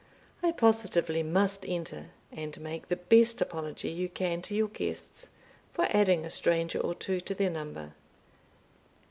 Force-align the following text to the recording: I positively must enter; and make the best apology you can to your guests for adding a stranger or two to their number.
I 0.41 0.51
positively 0.51 1.21
must 1.21 1.63
enter; 1.63 2.07
and 2.31 2.59
make 2.59 2.87
the 2.87 2.95
best 2.95 3.39
apology 3.39 3.89
you 3.91 4.09
can 4.09 4.41
to 4.41 4.55
your 4.55 4.69
guests 4.69 5.29
for 5.75 5.85
adding 5.91 6.25
a 6.25 6.29
stranger 6.31 6.79
or 6.79 6.95
two 6.95 7.19
to 7.21 7.35
their 7.35 7.51
number. 7.51 7.93